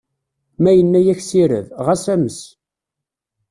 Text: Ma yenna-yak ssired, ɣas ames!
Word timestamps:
Ma 0.61 0.71
yenna-yak 0.73 1.19
ssired, 1.23 1.67
ɣas 1.85 2.03
ames! 2.13 2.39